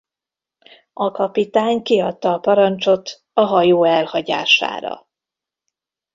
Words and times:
A 0.93 1.11
kapitány 1.11 1.81
kiadta 1.83 2.33
a 2.33 2.39
parancsot 2.39 3.23
a 3.33 3.41
hajó 3.41 3.83
elhagyására. 3.83 5.07